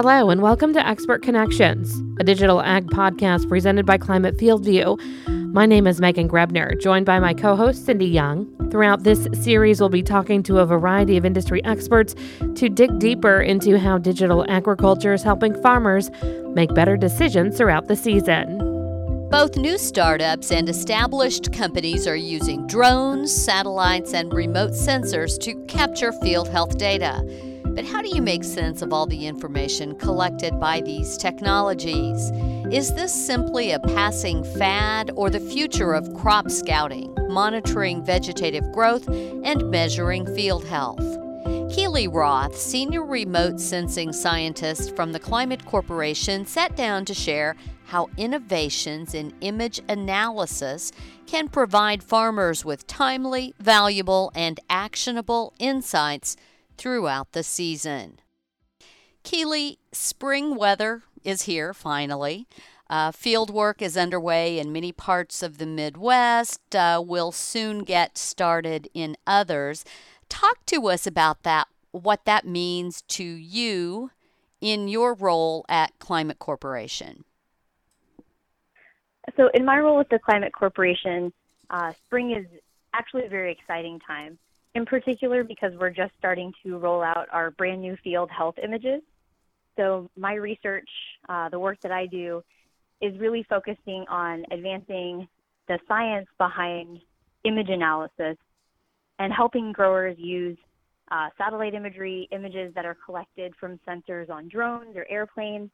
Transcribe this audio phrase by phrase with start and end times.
[0.00, 4.96] Hello, and welcome to Expert Connections, a digital ag podcast presented by Climate Fieldview.
[5.52, 8.46] My name is Megan Grebner, joined by my co host Cindy Young.
[8.70, 12.14] Throughout this series, we'll be talking to a variety of industry experts
[12.54, 16.12] to dig deeper into how digital agriculture is helping farmers
[16.54, 18.58] make better decisions throughout the season.
[19.32, 26.12] Both new startups and established companies are using drones, satellites, and remote sensors to capture
[26.12, 27.20] field health data.
[27.78, 32.32] But how do you make sense of all the information collected by these technologies?
[32.72, 39.06] Is this simply a passing fad or the future of crop scouting, monitoring vegetative growth,
[39.08, 40.98] and measuring field health?
[41.72, 47.54] Keely Roth, senior remote sensing scientist from the Climate Corporation, sat down to share
[47.86, 50.90] how innovations in image analysis
[51.28, 56.36] can provide farmers with timely, valuable, and actionable insights
[56.78, 58.20] throughout the season.
[59.24, 62.46] Keely, spring weather is here finally.
[62.88, 66.74] Uh, field work is underway in many parts of the Midwest.
[66.74, 69.84] Uh, will soon get started in others.
[70.30, 74.10] Talk to us about that, what that means to you
[74.60, 77.24] in your role at Climate Corporation.
[79.36, 81.32] So, in my role with the Climate Corporation,
[81.68, 82.46] uh, spring is
[82.94, 84.38] actually a very exciting time
[84.74, 89.02] in particular because we're just starting to roll out our brand new field health images.
[89.76, 90.88] So, my research,
[91.28, 92.42] uh, the work that I do,
[93.00, 95.28] is really focusing on advancing
[95.68, 96.98] the science behind
[97.44, 98.36] image analysis
[99.18, 100.56] and helping growers use
[101.10, 105.70] uh, satellite imagery, images that are collected from sensors on drones or airplanes,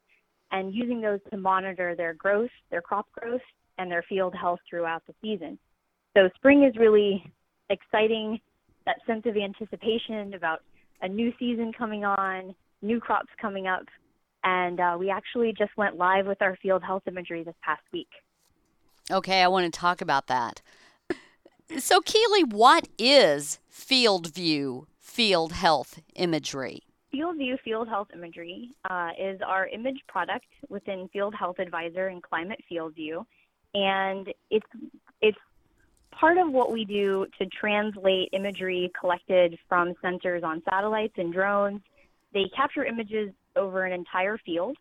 [0.52, 3.40] and using those to monitor their growth, their crop growth,
[3.78, 5.58] and their field health throughout the season.
[6.16, 7.24] So, spring is really
[7.70, 8.38] exciting
[8.86, 10.60] that sense of anticipation about
[11.02, 13.84] a new season coming on, new crops coming up,
[14.42, 18.08] and uh, we actually just went live with our field health imagery this past week.
[19.10, 20.62] Okay, I want to talk about that.
[21.78, 26.82] So, Keely, what is Field View Field Health Imagery?
[27.10, 32.22] Field View Field Health Imagery uh, is our image product within Field Health Advisor and
[32.22, 33.26] Climate Field View,
[33.74, 35.03] and it's it's
[36.24, 41.82] part of what we do to translate imagery collected from sensors on satellites and drones.
[42.32, 44.74] They capture images over an entire field.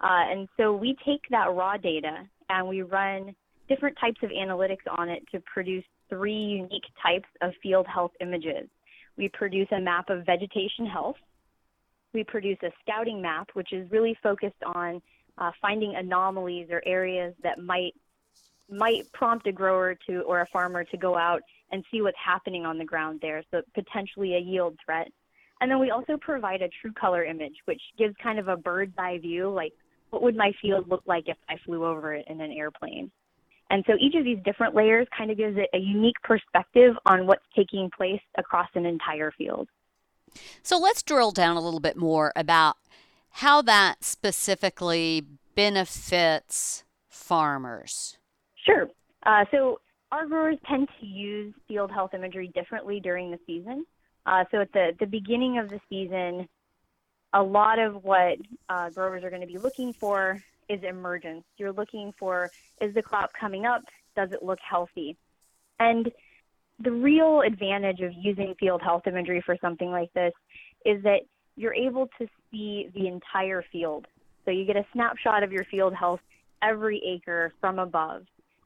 [0.00, 3.32] Uh, and so we take that raw data and we run
[3.68, 8.68] different types of analytics on it to produce three unique types of field health images.
[9.16, 11.16] We produce a map of vegetation health.
[12.12, 15.00] We produce a scouting map, which is really focused on
[15.36, 17.94] uh, finding anomalies or areas that might
[18.70, 22.64] might prompt a grower to or a farmer to go out and see what's happening
[22.64, 25.08] on the ground there, so potentially a yield threat.
[25.60, 28.94] And then we also provide a true color image, which gives kind of a bird's
[28.96, 29.72] eye view, like
[30.10, 33.10] what would my field look like if I flew over it in an airplane.
[33.70, 37.26] And so each of these different layers kind of gives it a unique perspective on
[37.26, 39.68] what's taking place across an entire field.
[40.62, 42.76] So let's drill down a little bit more about
[43.30, 48.17] how that specifically benefits farmers.
[48.68, 48.88] Sure.
[49.24, 49.80] Uh, so
[50.12, 53.86] our growers tend to use field health imagery differently during the season.
[54.26, 56.46] Uh, so at the, the beginning of the season,
[57.32, 58.36] a lot of what
[58.68, 61.44] uh, growers are going to be looking for is emergence.
[61.56, 63.82] You're looking for is the crop coming up?
[64.16, 65.16] Does it look healthy?
[65.80, 66.10] And
[66.82, 70.32] the real advantage of using field health imagery for something like this
[70.84, 71.20] is that
[71.56, 74.06] you're able to see the entire field.
[74.44, 76.20] So you get a snapshot of your field health
[76.62, 78.24] every acre from above.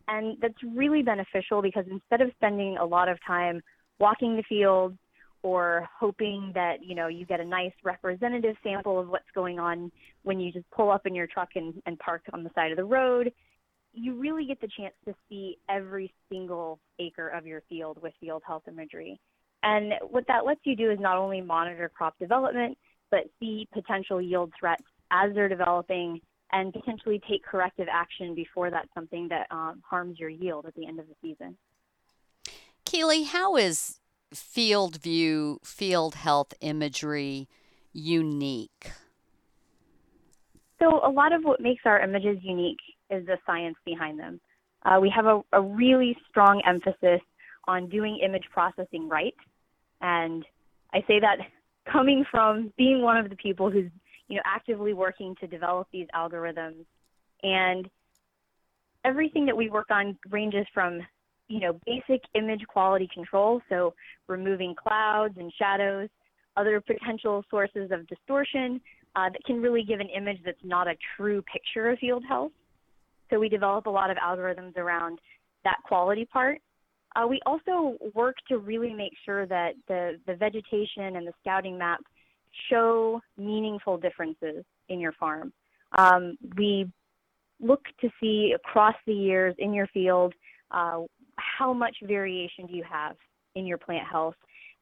[0.08, 3.62] And that's really beneficial because instead of spending a lot of time
[3.98, 4.96] walking the fields
[5.42, 9.90] or hoping that, you know, you get a nice representative sample of what's going on
[10.22, 12.76] when you just pull up in your truck and, and park on the side of
[12.76, 13.32] the road,
[13.92, 18.42] you really get the chance to see every single acre of your field with field
[18.46, 19.20] health imagery.
[19.62, 22.76] And what that lets you do is not only monitor crop development,
[23.10, 26.20] but see potential yield threats as they're developing
[26.52, 30.87] and potentially take corrective action before that's something that um, harms your yield at the
[30.87, 31.56] end of the season.
[32.84, 33.99] Keely, how is
[34.34, 37.49] field view, field health imagery
[37.93, 38.90] unique?
[40.78, 44.40] So, a lot of what makes our images unique is the science behind them.
[44.84, 47.20] Uh, we have a, a really strong emphasis
[47.69, 49.34] on doing image processing right.
[50.00, 50.44] And
[50.93, 51.37] I say that
[51.93, 53.90] coming from being one of the people who's
[54.28, 56.84] you know, actively working to develop these algorithms.
[57.42, 57.88] And
[59.04, 61.00] everything that we work on ranges from,
[61.48, 63.94] you know, basic image quality control, so
[64.28, 66.08] removing clouds and shadows,
[66.56, 68.80] other potential sources of distortion,
[69.16, 72.52] uh, that can really give an image that's not a true picture of field health.
[73.30, 75.19] So we develop a lot of algorithms around
[75.64, 76.60] that quality part.
[77.14, 81.76] Uh, we also work to really make sure that the, the vegetation and the scouting
[81.76, 82.00] map
[82.70, 85.52] show meaningful differences in your farm.
[85.96, 86.90] Um, we
[87.60, 90.34] look to see across the years in your field
[90.70, 91.02] uh,
[91.37, 93.16] how much variation do you have
[93.54, 94.34] in your plant health.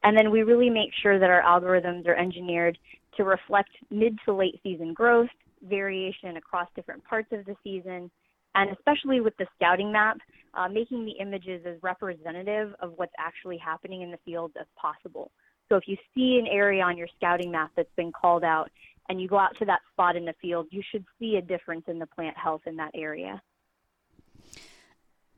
[0.03, 2.77] And then we really make sure that our algorithms are engineered
[3.17, 5.29] to reflect mid to late season growth,
[5.63, 8.09] variation across different parts of the season,
[8.55, 10.17] and especially with the scouting map,
[10.55, 15.31] uh, making the images as representative of what's actually happening in the field as possible.
[15.71, 18.69] So if you see an area on your scouting map that's been called out
[19.07, 21.85] and you go out to that spot in the field, you should see a difference
[21.87, 23.41] in the plant health in that area.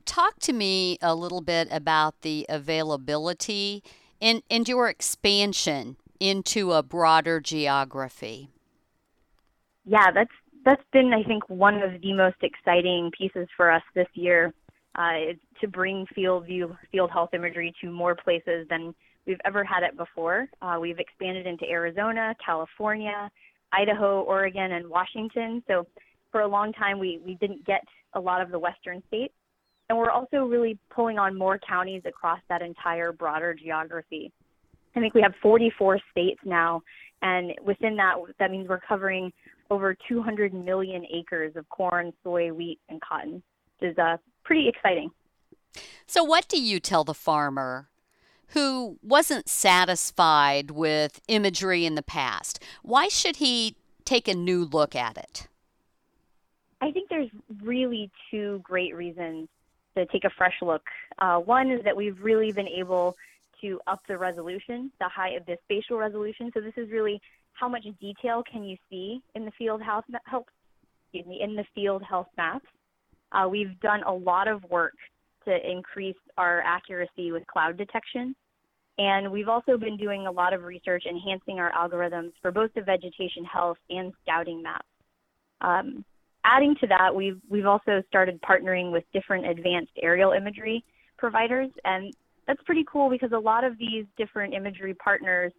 [0.04, 3.84] Talk to me a little bit about the availability
[4.20, 8.50] and, and your expansion into a broader geography.
[9.84, 10.32] Yeah, that's
[10.64, 14.52] that's been, I think, one of the most exciting pieces for us this year
[14.94, 18.94] uh, to bring field view, field health imagery to more places than
[19.26, 20.48] we've ever had it before.
[20.62, 23.30] Uh, we've expanded into Arizona, California,
[23.72, 25.62] Idaho, Oregon, and Washington.
[25.66, 25.86] So
[26.30, 27.82] for a long time, we, we didn't get
[28.14, 29.34] a lot of the western states.
[29.88, 34.32] And we're also really pulling on more counties across that entire broader geography.
[34.96, 36.80] I think we have 44 states now,
[37.20, 39.32] and within that, that means we're covering
[39.70, 43.42] over 200 million acres of corn, soy, wheat, and cotton,
[43.80, 45.10] which is uh, pretty exciting.
[46.06, 47.88] So, what do you tell the farmer
[48.54, 52.62] who wasn't satisfied with imagery in the past?
[52.82, 55.48] Why should he take a new look at it?
[56.80, 57.30] I think there's
[57.62, 59.48] really two great reasons
[59.96, 60.82] to take a fresh look.
[61.18, 63.16] Uh, one is that we've really been able
[63.60, 66.50] to up the resolution, the high of the spatial resolution.
[66.52, 67.20] So this is really
[67.54, 70.46] how much detail can you see in the field health health
[71.04, 72.66] excuse me in the field health maps.
[73.32, 74.94] Uh, we've done a lot of work
[75.44, 78.34] to increase our accuracy with cloud detection.
[78.98, 82.82] And we've also been doing a lot of research enhancing our algorithms for both the
[82.82, 84.86] vegetation health and scouting maps.
[85.60, 86.04] Um,
[86.44, 90.84] adding to that, we've, we've also started partnering with different advanced aerial imagery
[91.18, 91.70] providers.
[91.84, 92.14] And
[92.46, 95.52] that's pretty cool because a lot of these different imagery partners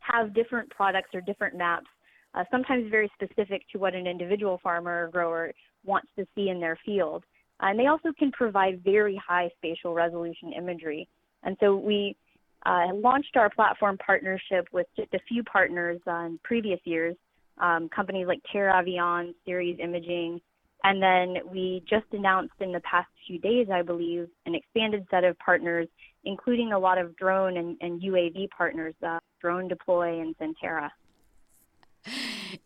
[0.00, 1.86] have different products or different maps,
[2.34, 5.52] uh, sometimes very specific to what an individual farmer or grower
[5.84, 7.22] wants to see in their field.
[7.60, 11.08] And they also can provide very high spatial resolution imagery.
[11.44, 12.16] And so we
[12.64, 17.16] uh, launched our platform partnership with just a few partners on previous years,
[17.58, 20.40] um, companies like TerraVion, Ceres Imaging,
[20.84, 25.24] and then we just announced in the past few days, I believe, an expanded set
[25.24, 25.86] of partners,
[26.24, 30.90] including a lot of drone and, and UAV partners, uh, Drone Deploy and Sentera.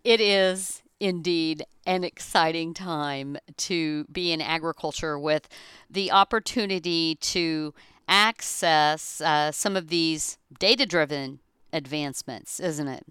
[0.03, 5.47] It is indeed an exciting time to be in agriculture with
[5.91, 7.75] the opportunity to
[8.09, 11.41] access uh, some of these data driven
[11.73, 13.05] advancements, isn't it?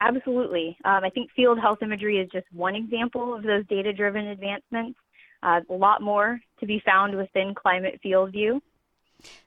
[0.00, 0.76] Absolutely.
[0.84, 4.98] Um, I think field health imagery is just one example of those data driven advancements.
[5.42, 8.62] Uh, a lot more to be found within Climate Field View.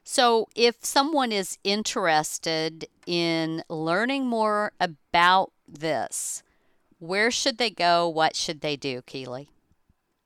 [0.04, 6.42] So, if someone is interested in learning more about this,
[7.00, 8.08] where should they go?
[8.08, 9.48] What should they do, Keely?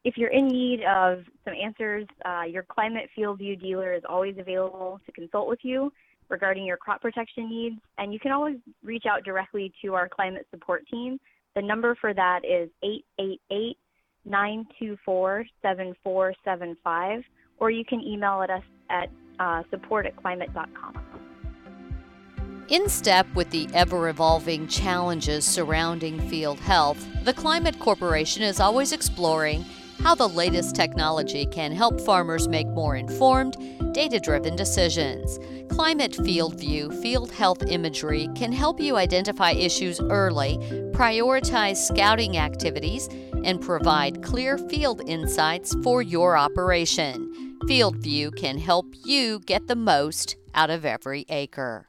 [0.04, 4.36] If you're in need of some answers, uh, your Climate Field View dealer is always
[4.38, 5.92] available to consult with you
[6.28, 7.76] regarding your crop protection needs.
[7.98, 11.18] And you can always reach out directly to our climate support team.
[11.56, 13.76] The number for that is 888
[14.24, 17.22] 924 7475,
[17.58, 20.98] or you can email at us at uh, support at climate.com.
[22.68, 28.92] In step with the ever evolving challenges surrounding field health, the Climate Corporation is always
[28.92, 29.64] exploring
[30.02, 33.56] how the latest technology can help farmers make more informed,
[33.92, 35.38] data driven decisions.
[35.70, 40.58] Climate Field View field health imagery can help you identify issues early,
[40.92, 43.08] prioritize scouting activities,
[43.44, 47.58] and provide clear field insights for your operation.
[47.66, 51.87] Field View can help you get the most out of every acre.